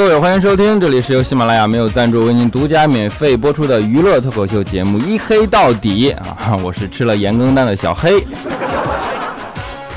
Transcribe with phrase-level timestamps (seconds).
[0.00, 8.24] 各位，欢迎收听，这里是由喜马拉雅没有赞助为您独家免费播出的娱乐脱口秀节目《一黑到底》啊，我是吃了盐羹蛋的小黑。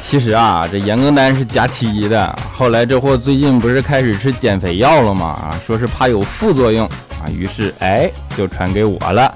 [0.01, 5.27] 其实啊，这盐羹蛋是假期的，后来这货最近不是开始吃减肥药了吗？
[5.27, 9.33] 啊，说是怕有副作用啊，于是哎，就传给我了。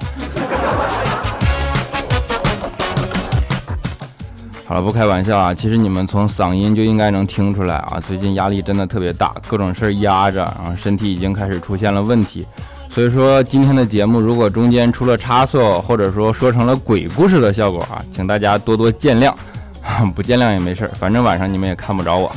[4.68, 12.46] 好了，不开玩笑啊，其实你们从嗓音就应该能听出来啊，最近压力真的特别大，各种事儿压着，然后身体已经开始出现了问题。
[12.90, 19.32] 所以说今天的节目如果中间出了差错，或者说说成了鬼故事的效果啊，请大家多多见谅，
[20.14, 22.30] 不见谅也没事儿，反正晚上你们也看不着我。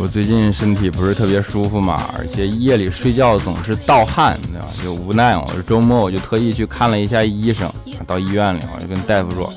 [0.00, 4.66] 我最近身体不是特别舒服嘛，而且夜里睡觉总是盗汗，对吧？
[4.82, 7.70] 就无奈，我周末我就特意去看了一下医生，
[8.06, 9.52] 到医院里我就跟大夫说：“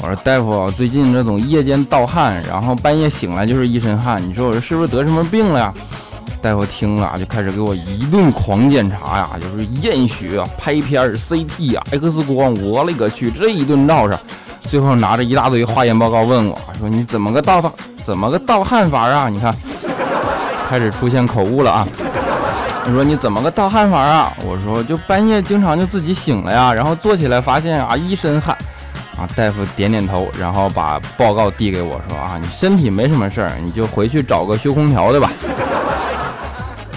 [0.00, 5.74] 我说大夫，最近这种夜间盗汗，然后半夜醒来就是一身汗，你说我这是不是得什么病了呀？”
[6.40, 14.16] 大夫听了就开始给我一顿狂检查呀，就是验血、拍片、CT 啊、X 光，我勒个去，这一顿闹上，
[14.60, 17.72] 最后拿着一大堆化验报告问我说：“你怎么个盗汗？
[18.04, 19.28] 怎么个盗汗法啊？
[19.28, 19.52] 你看。”
[20.68, 21.86] 开始出现口误了啊！
[22.84, 24.32] 你说你怎么个盗汗法啊？
[24.44, 28.56] 我说就半夜经常就自己醒了呀，然后坐起来发现啊一身汗
[29.16, 29.28] 啊。
[29.34, 35.30] 大夫点点头，然后把报告递给我说啊，你身体没什么事儿，你就回去找个修空调的吧。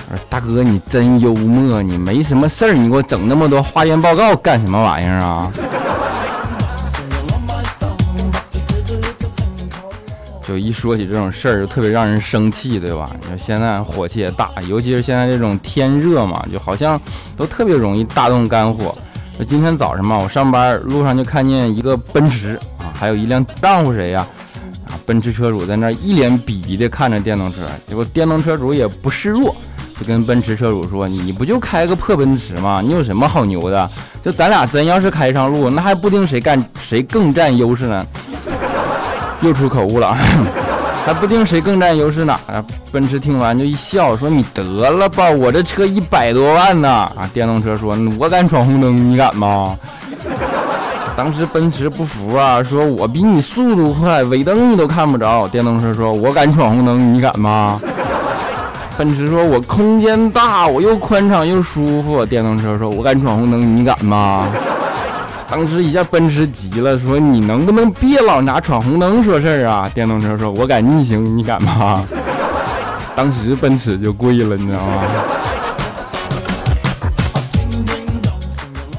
[0.09, 5.50] 我说大哥你真幽默，你没什么事儿，你给我整那么多化验报告干什么玩意儿啊？
[10.52, 13.09] 就一说起这种事儿，就特别让人生气，对吧？
[13.21, 16.99] 你说现在火气也大，尤其是现在这种天热嘛，就好像
[17.38, 18.94] 都特别容易大动肝火。
[19.40, 24.28] 那今天早上嘛，我上班路上就看见一个奔驰啊，还有一辆当乎谁呀？
[24.88, 29.56] 啊，奔驰车主在那一脸鄙夷的看着电动车，结果电动车主也不示弱，
[29.97, 32.81] 就跟奔驰车主说：“你不就开个破奔驰吗？
[32.84, 33.90] 你有什么好牛的？
[34.22, 38.06] 就咱俩真要是开上路，那还不定谁干谁更占优势呢。”
[39.41, 40.16] 又出口误了，
[41.06, 42.40] 还不定谁更占优势呢。
[42.91, 49.78] 奔驰听完就一笑，说：“你得了吧，我这车一百多万呢。”啊，电动车说：“我敢闯红灯，你敢吗？”
[51.18, 57.79] 当时奔驰不服啊，说：“我比你速度快，尾灯你都看不着。”电动车说：“我敢闯红灯，你敢吗？”
[58.97, 64.47] 奔驰说：“我空间大，我又宽敞又舒服。”电动车说：“我敢闯红灯，你敢吗？”
[65.51, 72.06] 当时一下奔驰急了，说：“你能不能别老拿闯红灯说事儿啊？”电动车说：“我敢逆行，你敢吗？”
[73.13, 75.03] 当时奔驰就跪了，你知道吗？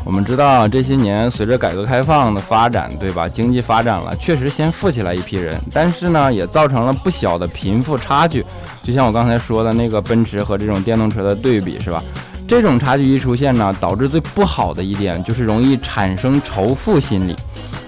[0.04, 3.26] 我们知道这些年随着改革开放的发展，对吧？
[3.26, 8.44] 经济发展了，确实先富起来一批人，但是呢，也造成了不小的贫富差距。
[8.82, 12.04] 就像我刚才说的那个奔驰和这种电动车的对比，是吧？
[12.52, 17.34] 这种差距一出现呢，导致最不好的一点就是容易产生仇富心理，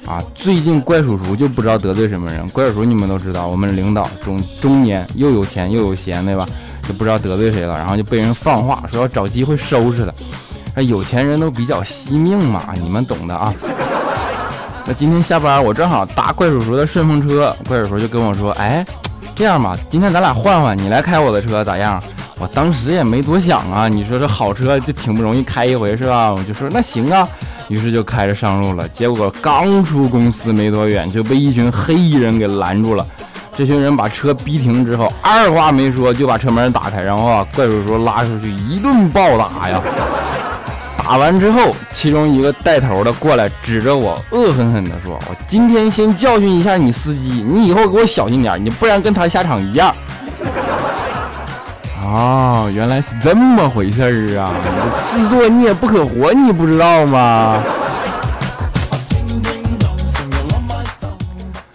[0.07, 2.49] 啊，最近怪叔叔就不知道得罪什么人。
[2.49, 6.47] 怪叔叔你们都知道，我们领导中中年又有钱又有闲，对吧？
[6.89, 10.13] 就不知道得罪谁了，然后就被人放话说要找机会收拾他。
[10.75, 13.53] 那有钱人都比较惜命嘛，你们懂的啊。
[14.87, 18.83] 那今天下班我正好搭怪叔叔的顺风车，怪叔叔就跟我说，哎，
[19.35, 22.03] 这样吧，今天咱俩换换，你来开我的车咋样？
[22.45, 26.31] 我当时也没多想啊，你说这好车就挺不容易开一回是吧？
[26.31, 27.27] 我就说那行啊，
[27.69, 28.87] 于是就开着上路了。
[28.91, 33.07] 结果刚出公司没多远，就被一群黑衣人给拦住了。
[33.57, 39.81] 这群人把车逼停之后，二话没说就把车门打开，然后啊，怪叔叔拉出去一顿暴打呀。
[40.99, 49.95] 打完之后，其中一个带头的过来指着我，恶狠狠地说：“我今天先教训一下你司机，你以后给我小心点，你不然跟他下场一样。”
[52.15, 54.53] 哦，原来是这么回事儿啊！
[55.05, 57.61] 自作孽不可活，你不知道吗？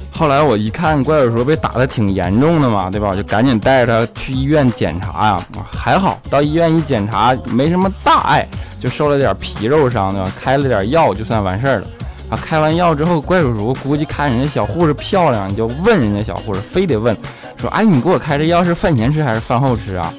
[0.09, 3.09] 后来我一看，怪叔叔被打的挺严重的嘛，对吧？
[3.09, 5.45] 我就赶紧带着他去医院检查呀。
[5.69, 8.47] 还好，到医院一检查，没什么大碍，
[8.79, 10.31] 就受了点皮肉伤，对吧？
[10.39, 11.87] 开了点药就算完事儿了。
[12.29, 17.13] 啊，开完药之后，怪叔叔估计看人家小护士漂亮，就问人家小护士，非得问。
[17.57, 20.13] 说，哎，你给我开这药是饭前吃还是饭后吃啊？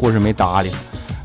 [0.00, 0.70] 护士没搭理。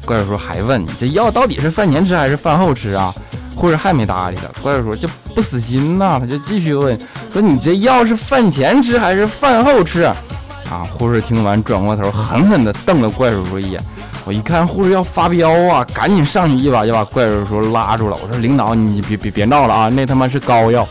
[0.06, 3.16] 怪叔叔还问你这药到底是饭前吃还是饭后吃啊？
[3.56, 4.62] 护士还没搭理他。
[4.62, 7.00] 怪叔叔就不死心呐，他就继续问，
[7.32, 10.04] 说你这药是饭前吃还是饭后吃？
[10.04, 13.82] 啊，护士听完转过头，狠狠地瞪了怪叔叔一眼。
[14.26, 18.18] 我一看护士要发飙啊，赶紧上去一把就把怪叔叔拉住了。
[18.22, 20.86] 我说领导，你别别别闹了啊，那他妈是膏药。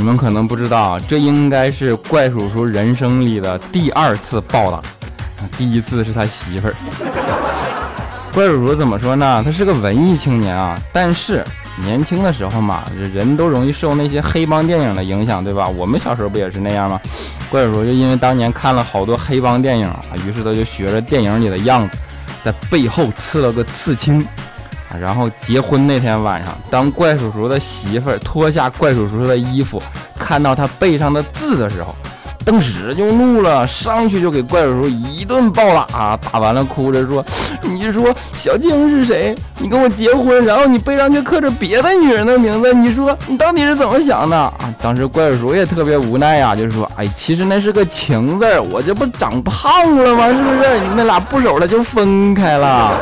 [0.00, 4.80] 你们可能不知道，这应该是怪叔叔人生里的第二次暴打，
[5.58, 6.74] 第一次是他媳妇儿。
[8.32, 9.42] 怪叔叔怎么说呢？
[9.44, 11.44] 他是个文艺青年啊，但是
[11.82, 15.68] 年轻的时候嘛，人都容易受那些黑帮电影的影响，对吧？
[15.68, 16.98] 我们小时候不也是那样吗？
[17.50, 21.98] 怪叔叔就因为当年看了好多黑帮电影啊，于是他就学着电影里的样子，
[22.42, 24.26] 在背后刺了个刺青。
[24.98, 29.82] 然后结婚那天晚上，当怪叔叔的媳妇儿脱下怪叔叔的衣服，
[30.18, 31.94] 看到他背上的字的时候，
[32.44, 37.24] 当时就怒了，上去就给怪叔叔一顿暴打，打完了哭着说
[37.62, 39.34] ：“你说小静是谁？
[39.58, 44.52] 你跟我结婚，然后你背上却刻着别的女人的名字，你说你到底是怎么想的啊？”
[44.82, 50.26] 当时怪叔叔也特别无奈呀，就是说：“哎，其实那是个情字，我这不长胖了吗？
[50.28, 50.80] 是不是？
[50.96, 52.92] 那俩不熟了就分开了。”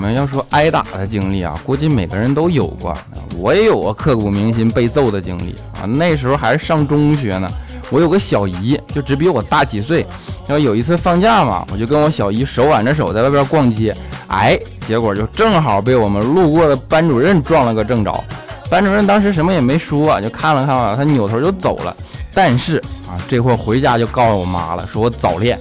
[0.00, 2.96] 们要说挨打的经历啊，估计每个人都有过。
[3.36, 5.84] 我也有过刻骨铭心被揍的经历啊。
[5.84, 7.48] 那时候还是上中学呢，
[7.90, 10.06] 我有个小姨，就只比我大几岁。
[10.46, 13.94] 然后有一次放假嘛，我就跟我小姨手挽着手在外边逛街，
[14.28, 18.24] 哎，结果就正好被我们路过的班主任撞了个正着。
[18.70, 21.94] 班主任当时什么也没说，就看了看我，他扭头就走了。
[22.32, 25.58] 但是啊，这会回家就告诉我妈了，说我早恋。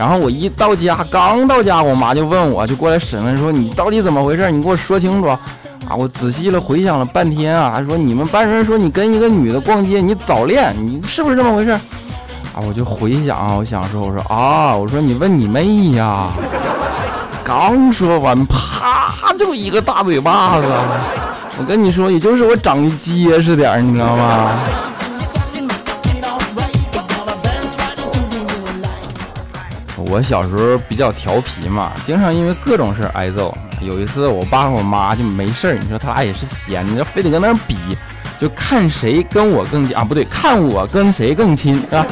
[0.00, 4.50] 然后我一到家，刚到家，我妈就问我，就过来审问，说你到底怎么回事？
[4.50, 5.38] 你给我说清楚啊！
[5.94, 11.72] 我仔细了回想了半天啊，还说你们班主任说你跟一个女的逛街，你早恋，你是不是这么回事？
[11.72, 16.30] 啊，我就回想，我想说，我说啊，我说你问你妹呀！
[17.44, 20.64] 刚说完，啪就一个大嘴巴子。
[21.58, 24.60] 我跟你说，也就是我长得结实点，你知道吗？
[30.10, 33.56] 我小时候比较调皮嘛，经常因为各种事挨揍。
[33.80, 37.76] 有一次，我爸和我妈就没事儿，你说他俩也是闲，你非得跟那比，
[38.40, 42.04] 就看谁跟我更啊，不对，看我跟谁更亲，是吧？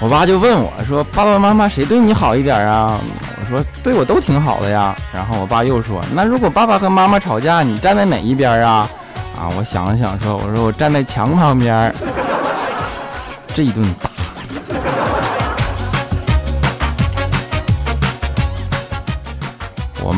[0.00, 2.98] 我爸就问我说：“爸爸妈妈谁对你好一点啊？”
[3.42, 8.88] 我说：“对我都挺好的呀。”然后我爸又说：“那如果爸爸和妈妈吵架，你站在哪一边啊？”
[9.36, 11.92] 啊，我想了想说：“我说我站在墙旁边。”
[13.52, 14.09] 这一顿打。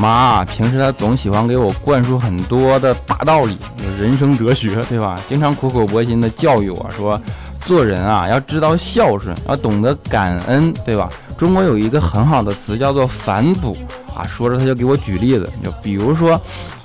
[0.03, 3.57] 妈平时她总喜欢给我灌输很多的大道理，
[3.97, 5.21] 人生哲学，对吧？
[5.29, 7.21] 经常苦口婆心的教育我说，
[7.65, 11.09] 做人啊要知道孝顺，要懂得感恩，对吧？
[11.39, 13.77] 中国有一个很好的词叫做反哺
[14.13, 14.27] 啊。
[14.29, 16.41] 说着他就给我举例子，就比如说，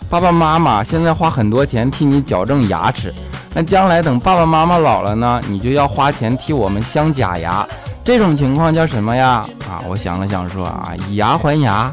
[0.10, 3.12] 爸爸妈妈现在花很多钱替你矫正牙齿，
[3.56, 7.68] 那将来等爸爸妈妈老了呢，你就要花钱替我们镶假牙，
[8.04, 9.44] 这种情况叫什么呀？
[9.68, 11.92] 啊，我想了想说啊，以牙还牙。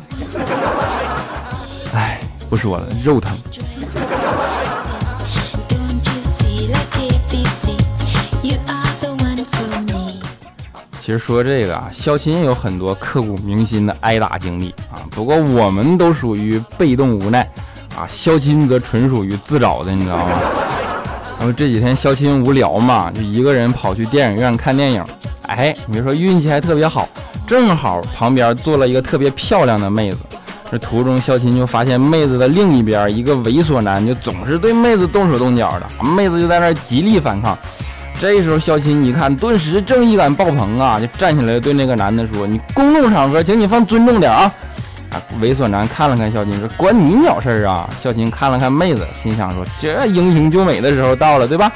[2.54, 3.36] 不说了，肉疼。
[11.00, 15.02] 其实说这个啊，肖钦有很多刻骨铭心的挨打经历啊。
[15.10, 17.40] 不过我们都属于被动无奈
[17.96, 20.40] 啊，肖钦则纯属于自找的，你知道吗？
[21.36, 25.04] 然后这几天肖钦无聊嘛，就一个人跑去电影院看电影。
[25.48, 27.08] 哎，你说运气还特别好，
[27.48, 30.18] 正好旁边坐了一个特别漂亮的妹子。
[30.74, 37.56] 这途中，肖琴就发现妹子的另一边一个猥琐男，就总是对妹子动手动脚的，妹子就在那极力反抗。
[38.18, 44.52] 这时候，肖琴一看，顿时正义感爆棚啊，就站起来对那个男的说：“你公共场合，请你放尊重点啊！”
[45.14, 51.70] 啊，猥琐男看了看肖琴，说：“关你鸟事啊！”肖琴看了看妹子，心想说：“这英雄救美的时候到了，对吧？”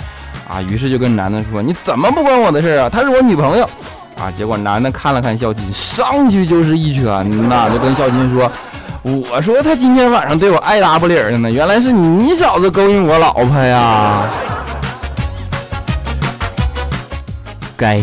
[0.50, 2.88] 啊，于是就跟男的说：“你怎么不关我的事啊？
[2.88, 3.70] 她是我女朋友。”
[4.18, 8.50] 啊，结果男的看了看肖琴，上去就是一拳呐，就跟肖琴说。
[9.02, 14.28] 我说他今天晚上对我爱答不理的呢，原来是你小子勾引我老婆呀！
[17.76, 17.98] 该。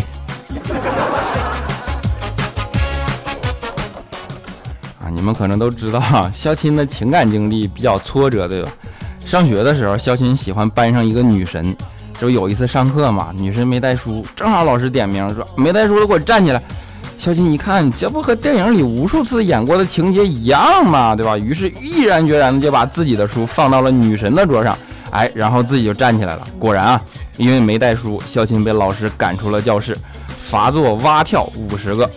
[5.00, 8.72] 啊，你们可能都知道，肖钦的情感经历比较挫折，对吧？
[9.26, 11.76] 上学的时候，肖钦喜欢班上一个女神，
[12.20, 16.62] 就有一次上课嘛，女神没带书，正好老师点名说没带书的给我站起来。
[17.18, 21.16] 肖钦一看，这不和电影里无数次演过的情节一样吗？
[21.16, 21.36] 对吧？
[21.38, 24.78] 于是毅然决然的就把自己的书放到了女神的桌上，
[25.10, 26.48] 哎，然后自己就站起来了。
[26.60, 27.02] 果然啊，
[27.38, 29.98] 因为没带书，肖钦被老师赶出了教室，
[30.38, 32.08] 罚做蛙跳五十个。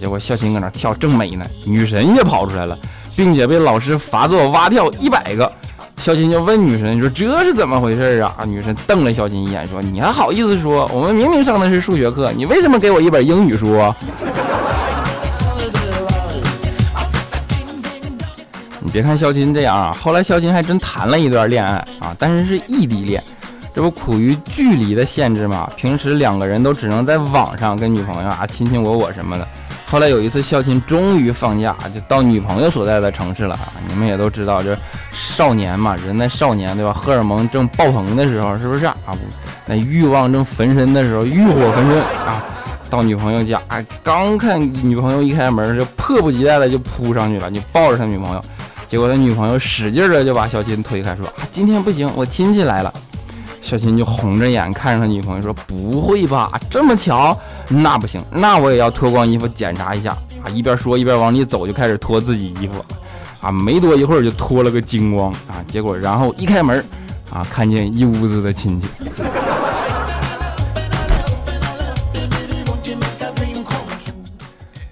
[0.00, 2.78] 结果肖钦搁那跳正美呢，女神也跑出来了，
[3.14, 5.50] 并且被老师罚做蛙跳一百个。
[5.98, 10.86] 肖钦就问女神你说：“这是怎么回事啊？”女神瞪了肖钦一眼说：“你还好意思说？
[10.92, 13.82] 我们明明上的是数学课，你为什么给我一本英语书？”
[18.96, 23.22] 别看肖琴这样啊，后来肖琴还真谈了一段恋爱啊，但是是异地恋。
[23.74, 29.46] 这不苦于距离的限制嘛，平时两个人都只能在网上跟女朋友啊亲亲我我什么的。
[29.84, 33.70] 后来有一次，孝钦终于放假，就到女朋友所在的城市了。
[33.86, 34.74] 你们也都知道，这
[35.12, 36.90] 少年嘛，人在少年，对吧？
[36.94, 38.96] 荷尔蒙正爆棚的时候，是不是啊？
[39.66, 42.42] 那欲望正焚身的时候，欲火焚身啊！
[42.88, 48.42] 到女朋友家，啊刚看女朋友一开门，就迫不及待的就扑上去了，就抱着他女朋友。
[48.86, 52.92] 结果他女朋友使劲的就把小琴推开，说：“啊，今天不行，我亲戚来了。”
[53.60, 57.36] 小琴就红着眼看着他女朋友说：“不会吧，这么巧？
[57.68, 60.12] 那不行，那我也要脱光衣服检查一下
[60.44, 62.74] 啊！”一边说一边往里走，就开始脱自己衣服
[63.40, 63.50] 啊。
[63.50, 65.58] 没多一会儿就脱了个精光啊！
[65.66, 66.78] 结果然后一开门
[67.32, 68.86] 啊，看见一屋子的亲戚。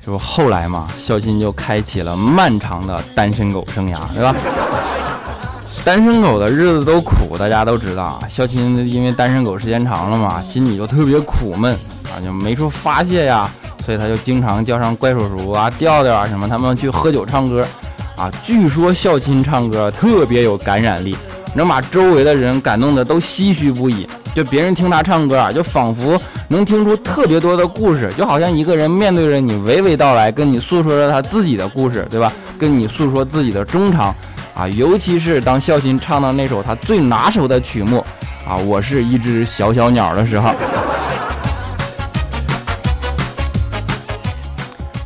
[0.07, 4.35] 就后来嘛，小新就开启了漫长的单身狗生涯，对吧？
[5.83, 8.19] 单身狗的日子都苦，大家都知道。
[8.29, 13.51] 肖钦因为单身狗时间长了嘛，心里就特别苦闷啊，就没处发泄呀，
[13.85, 17.67] 所以他就经常叫上怪叔叔啊、调调啊什么，他们去喝酒唱歌
[18.17, 18.31] 啊。
[18.43, 21.17] 据说肖钦唱歌特别有感染力，
[21.55, 24.07] 能把周围的人感动的都唏嘘不已。
[24.35, 32.33] 就别人听他唱歌啊，就仿佛能听出特别多的故事，就好像一个人面对着你娓娓道来，跟你诉说着他自己的故事，对吧？
[32.59, 34.13] 跟你诉说自己的衷肠。
[34.57, 38.05] 啊，尤其是当孝心唱到那首他最拿手的曲目
[38.47, 40.51] 啊，我是一只小小鸟的时候，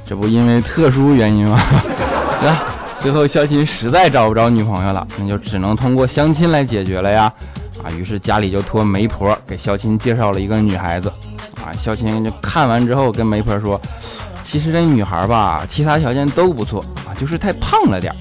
[0.05, 1.59] 这不因为特殊原因吗？
[2.41, 2.63] 对吧？
[2.99, 7.33] 最后孝心实在找不着女朋友了，那就只能通过相亲来解决了呀。
[7.83, 11.09] 啊，于是家里就托媒婆给孝心介绍了一个女孩子。
[11.65, 13.81] 啊，孝心就看完之后跟媒婆说，
[14.43, 18.17] 其实这女孩吧，其他条件都不错啊，就是太胖了点儿。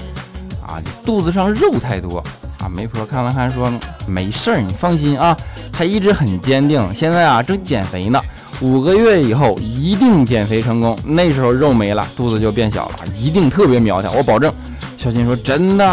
[0.67, 2.21] 啊，肚子上肉太多
[2.59, 2.67] 啊！
[2.67, 3.71] 媒婆看了看说
[4.05, 5.37] ：“没事儿，你放心啊。”
[5.71, 8.21] 她一直很坚定，现在啊正减肥呢，
[8.59, 14.53] 五个月以后一定减肥成功，那时候肉没了，肚子就变小了，一定特别苗条，我保证。
[14.97, 15.85] 小新说：“真的？”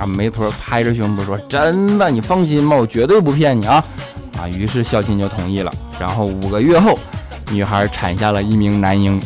[0.00, 3.84] 啊，媒婆拍着胸脯说：“真的，你放心吧，我绝对不骗你啊！”
[4.40, 5.72] 啊，于是小新就同意了。
[6.00, 6.98] 然后五个月后，
[7.50, 9.20] 女孩产下了一名男婴，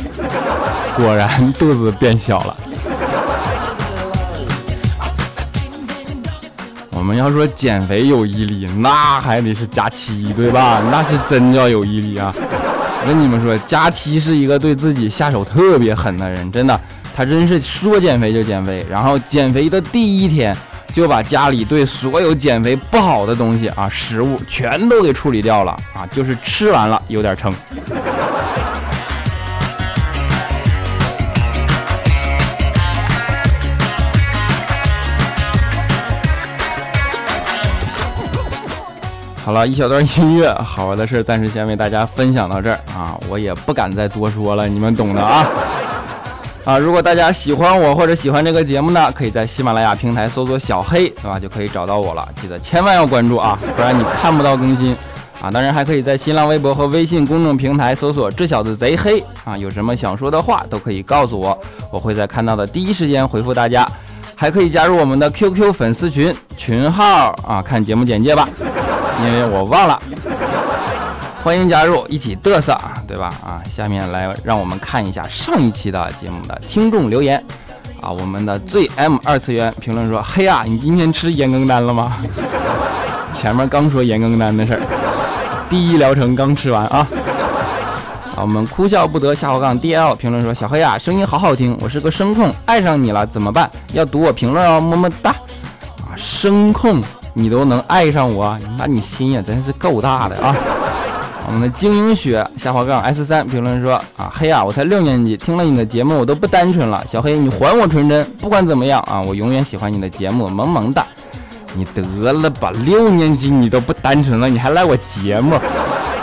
[0.97, 2.57] 果然肚子变小了。
[6.91, 10.83] 我们要说减肥有毅力，那还得是佳期，对吧？
[10.91, 12.33] 那是真叫有毅力啊！
[12.37, 16.79] 我跟你们说，佳期是一个对自己下手特别狠的人，真的，
[17.15, 20.57] 他真是说减肥就减肥，然后减肥的第一天
[20.93, 27.53] 就把家里对所有减肥不好的东西啊，食物全都给处理掉了啊，就是吃完了有点撑。
[39.45, 45.45] 好了一小段音乐，好玩的事暂时先为大家分享到这儿啊，我也不敢再多说了，你们懂的啊。
[46.65, 51.41] 啊，如果大家喜欢我或者喜欢这个节目呢，可以在喜马拉雅平台搜索小黑，对吧？
[51.41, 52.29] 就可以找到我了。
[52.41, 54.95] 记得千万要关注啊，不然你看不到更新
[55.41, 55.51] 啊。
[55.51, 61.59] 当然还可以在新浪微博和微信公众平台搜索这小子贼黑啊，有什么想说的话都可以告诉我，
[61.91, 63.87] 我会在看到的第一时间回复大家。
[64.37, 68.49] 还可以加入我们的 QQ 粉丝群，群号啊，看节目简介吧。
[69.23, 70.01] 因为我忘了，
[71.43, 72.79] 欢迎加入，一起嘚瑟，
[73.09, 73.33] 对吧？
[73.43, 77.43] 啊，下面来让我们看一下上一期的节目的听众留言。
[78.03, 82.17] 啊，我们的最 M 二次元评论说：“嘿呀，你今天吃盐羹丹了吗？”
[83.33, 84.81] 前面刚说盐羹丹的事儿，
[85.71, 87.07] 第一疗程刚吃完啊。
[88.37, 93.71] 啊，我们哭笑不得下滑杠 DL 评论说：“小黑啊，声音好好听，我是个声控，爱上你了怎么办？
[93.95, 95.31] 要读我评论哦，么么哒。”
[96.05, 97.03] 啊，声控。
[97.33, 100.55] 你都能爱上我，那你心也真是够大的啊！
[101.51, 107.05] 我们的精英雪下滑杠 S 三评论说啊，黑啊，我才六年级，听了你的节目我都不单纯了。
[107.09, 111.05] 小黑，你还我纯真，不管怎么样啊，我永远喜欢你的节目，萌萌哒。
[111.75, 115.59] 你得了吧，六年级你都不单纯了，你还赖我节目？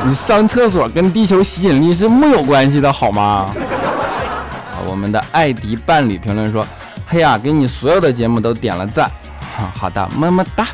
[0.05, 3.49] 你上厕所跟地球吸引力是木有关系的好吗？
[3.51, 6.65] 啊，我们的艾迪伴侣评论说，
[7.05, 9.11] 黑啊，给你所有的节目都点了赞。
[9.73, 10.67] 好的，么么哒。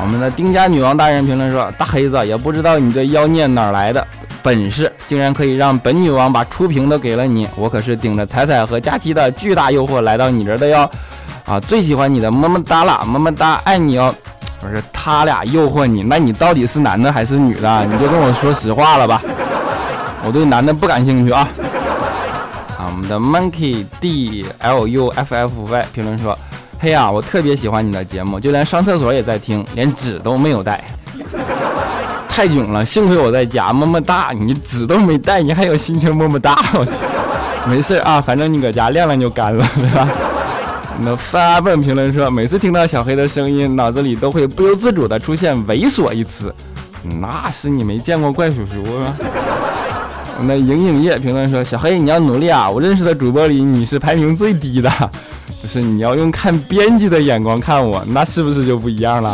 [0.00, 4.06] 我们的丁家女王大人评论说：“大黑子也不知道你这妖孽哪来的
[4.42, 7.48] 本事，竟然可以让本女王把初评都给了你。
[7.56, 10.88] 我可是顶着彩彩和佳期的巨大诱惑来到你这的哟。
[11.44, 14.14] 啊，最喜欢你的么么哒啦，么么哒，爱你哦。
[14.60, 17.84] 不是他俩诱惑你，那你到底是男的还是女的？
[17.86, 19.20] 你就跟我说实话了吧。
[20.24, 21.48] 我对男的不感兴趣啊。
[22.78, 26.38] 啊，我们的 monkey d l u f f y 评论说。
[26.80, 30.82] 嘿呀，我特别喜欢你的节目，就连上厕所也在听，连纸都没有带，
[32.28, 32.86] 太囧了。
[32.86, 34.30] 幸亏我在家，么么哒。
[34.32, 36.56] 你纸都没带，你还有心情么么哒？
[36.74, 36.92] 我去，
[37.68, 40.08] 没事啊，反正你搁家晾晾就干了， 对吧？
[41.00, 46.54] 那发问评论说，每次听到小黑的声音，脑子里都会不由自主的出现“猥琐”一词。
[47.20, 49.12] 那是你没见过怪叔叔啊。
[50.42, 52.70] 那影影业评论说：“小黑，你要努力啊！
[52.70, 54.90] 我认识的主播里，你是排名最低的。
[55.60, 59.30] 不是，你要用看编辑的眼光看我，那是不是就不一样了？”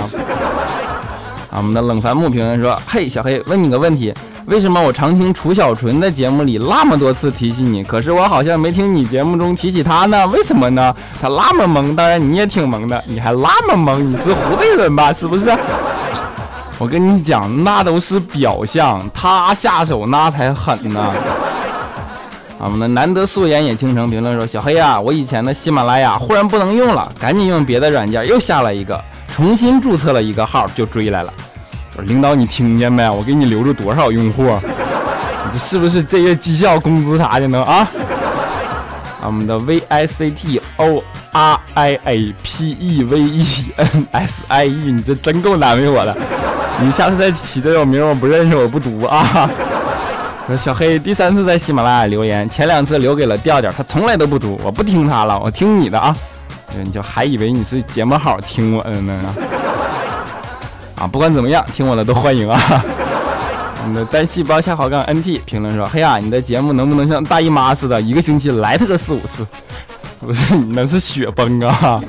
[1.50, 4.12] 啊，我们的冷凡木评论说：“嘿，小黑，问你个问题，
[4.46, 10.26] 为什么我常听楚小纯的节目里那么多次提起你，可是我好像没听你节目中提起他呢？
[10.28, 10.94] 为什么呢？
[11.20, 15.12] 他那么萌，当然你也挺萌的，你还那么萌，你是湖北人吧？
[15.12, 15.54] 是不是？”
[16.76, 21.14] 我跟你讲，那都是表象，他下手那才狠呢。
[22.64, 31.30] 我们的难得素颜也倾城评论说：“小黑啊，我以前的喜马拉雅忽然不能用了，赶紧用别的软件又下了一个，重新注册了一个号就追来了。”
[31.94, 33.06] 我说：“领导你听见没？
[33.10, 34.44] 我给你留着多少用户？
[34.44, 37.62] 你这是不是这月绩效、工资啥的呢？
[37.62, 37.86] 啊？”
[39.26, 44.64] 我们的 V I C T O R I A P E V E N S I
[44.64, 46.16] E，你这真够难为我的。
[46.80, 49.50] 你下次再起这种名，我不认识，我不读啊。
[50.46, 56.14] 说小黑第三次在喜马拉雅留言，前两次留给了调调，他从来都不读，我不听他了，我听你的啊。
[56.76, 59.34] 你就还以为你是节目好听我的呢。
[61.00, 62.60] 啊，不管怎么样，听我的都欢迎啊。
[63.82, 69.46] 我们的单细胞下滑杠 NT 评论说：嘿呀，你的节目能不能像大姨妈似的，一个星期来他个四五次？
[70.20, 72.02] 不是，你那是雪崩啊。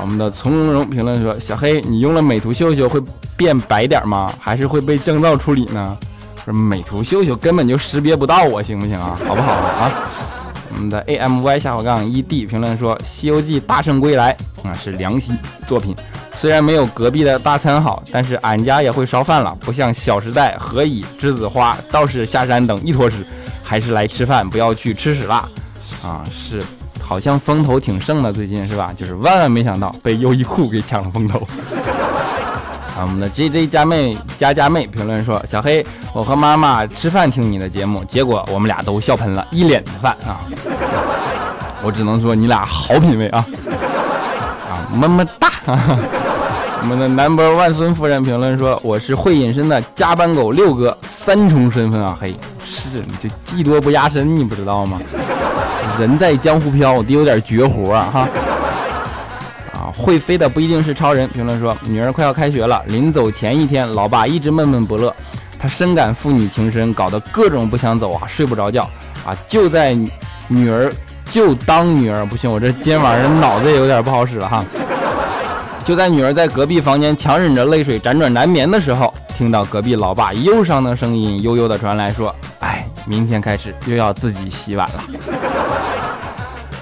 [0.00, 3.00] 我们的从容容评论说：“小黑，你用了美图秀秀会
[3.36, 4.32] 变白点吗？
[4.38, 5.96] 还是会被降噪处理呢？
[6.44, 9.18] 说美图秀秀根本就识别不到我，行不行啊？
[9.26, 9.92] 好不好啊？”
[10.72, 15.94] 我们的 A M Y 下滑杠 E D 评论说：“西游记大圣归来啊是良心作品，
[16.36, 23.26] 虽然没有隔壁的大餐好，但是俺家也会烧饭了，不像小时代、何以、栀子花、道士下山等一坨屎，
[23.62, 25.48] 还是来吃饭，不要去吃屎啦！
[26.02, 26.62] 啊是。”
[27.02, 28.94] 好像风头挺盛的，最近是吧？
[28.96, 31.40] 就是万万没想到被优衣库给抢了风头。
[33.00, 40.36] 啊，我们的 J J 家妹家家妹评论说：“小黑，我和妈妈吃饭听你的节目，结果我们俩都笑喷了，一脸的饭啊！
[41.82, 43.46] 我只能说你俩好品味啊！
[44.68, 45.48] 啊，么么哒！
[46.82, 52.14] 我们的 Number 万孙夫人评论说：我是会隐身的加班狗六哥，三重身份啊！
[52.20, 55.00] 嘿，是你这技多不压身，你不知道吗？”
[55.98, 58.10] 人在江湖飘，得有点绝活啊！
[58.12, 58.28] 哈，
[60.00, 61.28] 会飞的不一定是超人。
[61.28, 65.14] 评论说，女儿快要开学了，临走前一天，老爸一直闷闷不乐。
[65.58, 68.88] 他深感父女情深，搞得各种不想走啊，睡不着觉
[69.24, 69.36] 啊。
[69.46, 69.94] 就在
[70.48, 70.90] 女儿
[71.26, 74.64] 就当女儿不行，我这今天晚上脑子也有点不好使了哈。
[75.84, 85.04] 就在女儿在隔壁房间强忍着泪水辗转难眠的时候，听到隔壁老爸忧伤的声音悠悠的传来，说：“哎，明天开始又要自己洗碗了。”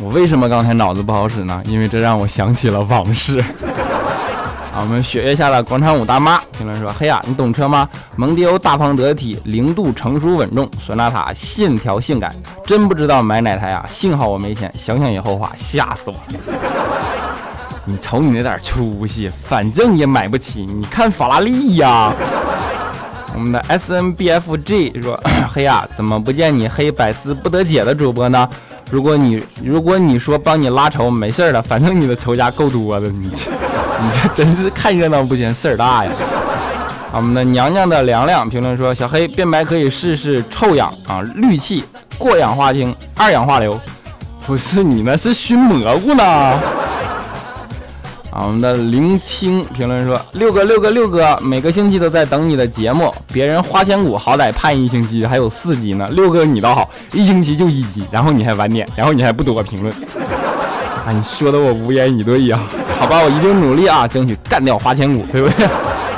[0.01, 1.61] 我为什么刚才脑子不好使呢？
[1.67, 3.39] 因为这让我想起了往事。
[4.73, 7.89] 啊，我们雪月下的广场舞大妈评论说：“嘿呀，你懂车吗？
[8.15, 12.33] 蒙迪欧大方得体，零度成熟稳重，索纳塔线条性感，
[12.65, 13.85] 真不知道买哪台啊！
[13.89, 16.23] 幸好我没钱，想想也后话，吓死我了！
[17.85, 22.13] 你瞅你那点出息，反正也买不起，你看法拉利呀！”
[23.39, 25.17] 我们的 S N B F G 说
[25.49, 28.49] ：“黑呀，怎么不见你黑百思不得解的主播呢？”
[28.91, 33.49] 如果你如果你说帮你拉仇没事儿了，反正你的仇家够多的，你这
[34.03, 36.11] 你这真是看热闹不嫌事儿大呀！
[37.13, 41.85] 我们的娘娘的凉凉评论说：小黑变白可以试试臭氧啊，氯气、
[42.19, 43.79] 过氧化氢、二氧化硫，
[44.45, 46.61] 不是你那是熏蘑菇呢。
[48.47, 53.13] 我们的林青评论说：“六哥，六哥，六哥，每个星期都在等你的节目。
[53.33, 56.07] 别人花千骨好歹盼一星期，还有四集呢。
[56.13, 59.93] 六哥你倒好，一星期就一集，然后你还晚点，然后你还不多评论。
[61.05, 62.59] 啊， 你说的我无言以对呀。
[62.99, 65.67] 好吧，我一定努力啊，争取干掉花千骨，对不对？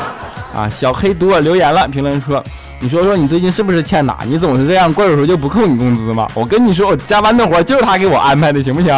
[0.54, 2.42] 啊，小黑读我留言了，评论说：
[2.80, 4.18] 你说说你最近是不是欠打？
[4.26, 6.26] 你总是这样，怪叔叔就不扣你工资吗？
[6.34, 8.92] 我跟你说，我加班的活就是他给我安排的，行不行？”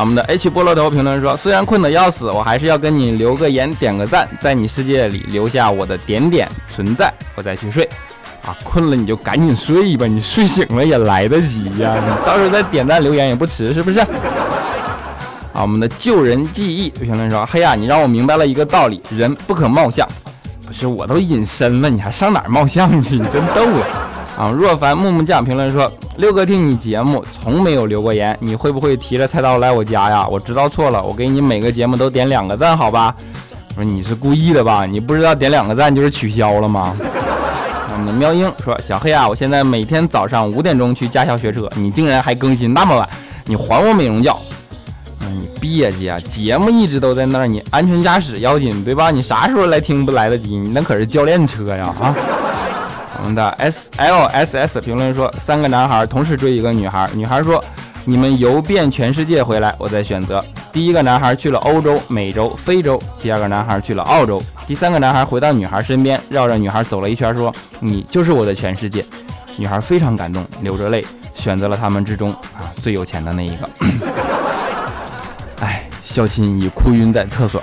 [0.00, 7.86] 我们的 H 菠萝头评论说：“虽然困得要死，我还是要跟你留个言，点个赞，在你世界里留下我的点点存在，我再去睡。
[8.42, 14.00] 啊，困了你就赶紧睡吧，你睡醒了也来得及呀，你 到时候再点赞留言也不迟，是不是？”
[15.52, 20.08] 啊，我们的救人记忆评论说：“嘿呀，你让我明白了一个道理，人不可貌相。
[20.66, 23.18] 不是，我都隐身了，你还上哪儿貌相去？
[23.18, 23.86] 你真逗了。”
[24.40, 30.26] 啊，若凡木木酱评论说：“六哥听你节目从没有留过言，你会不会提着菜刀来我家呀？
[30.26, 33.14] 我知道错了，我给你每个节目都点两个赞，好吧？”
[33.76, 34.86] 我说你是故意的吧？
[34.86, 36.94] 你不知道点两个赞就是取消了吗？
[37.92, 43.06] 我们的喵英说：“小黑啊，我现在每天早上五点钟去驾校学车，你竟然还更新那么晚，
[43.44, 44.34] 你还我美容觉？
[45.28, 49.10] 你别介啊，节目一直都在那儿，你安全驾驶要紧对吧？
[49.10, 50.56] 你啥时候来听不来得及？
[50.56, 52.16] 你那可是教练车呀啊！”
[53.20, 57.62] 我们的 S L S S 评论说：三个男孩同时追一个女孩，女孩说
[58.06, 69.04] ：“你们游遍全世界回来，我再选择。”第一个男孩去了欧洲、美洲、非洲，第二个男孩去了澳洲，第三个男孩回到女孩身边，绕着女孩走了一圈，说：“你就是我的全世界。”
[69.56, 71.04] 女孩非常感动，流着泪
[71.34, 73.68] 选择了他们之中啊最有钱的那一个。
[75.60, 77.62] 哎，孝亲已哭晕在厕所。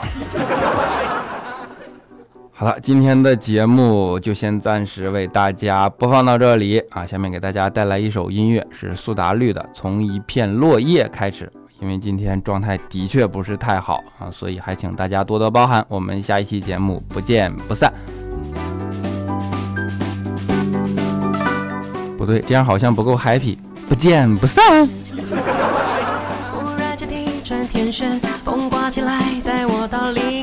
[2.60, 7.06] 好了，今天的节目就先暂时为大家播放到这里啊！
[7.06, 11.46] 下面给大家带来一首音乐，是苏打绿的《从一片落叶开始》。
[11.80, 15.86] 因为今天状态的确不是太好啊，所以还请大家多多包涵。
[15.88, 17.94] 我们下一期节目不见不散。
[22.18, 23.56] 不对，这样好像不够 happy。
[23.88, 24.90] 不见不散。
[27.44, 30.37] 转天旋，风刮起来，带我到另一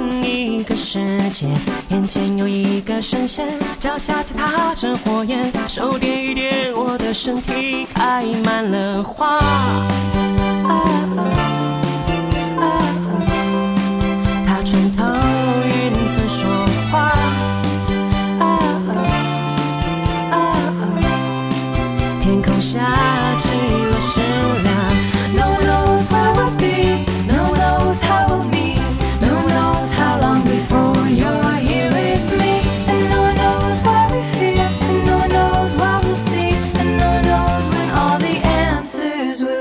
[0.65, 0.99] 个世
[1.33, 1.47] 界。
[1.91, 3.47] 眼前有一个神仙，
[3.79, 9.39] 脚下踩踏着火焰，手点一点我的身体，开满了花。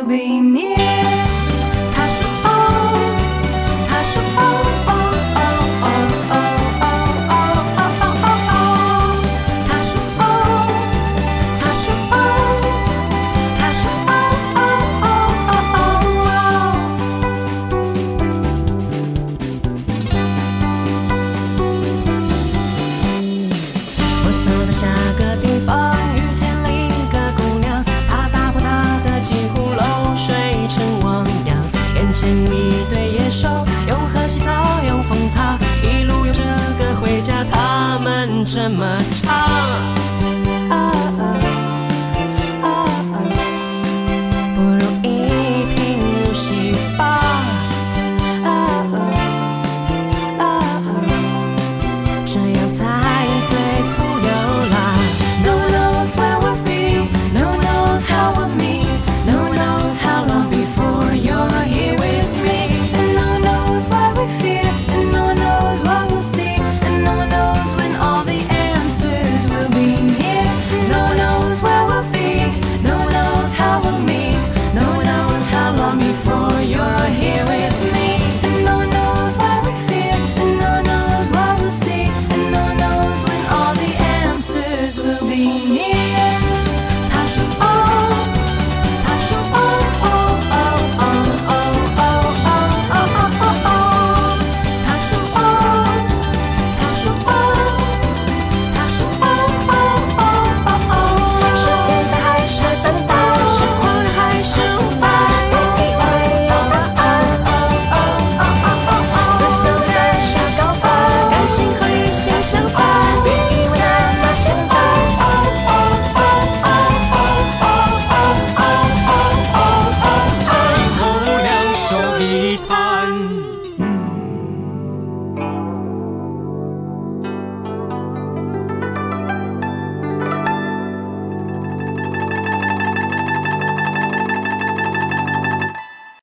[0.05, 0.52] 这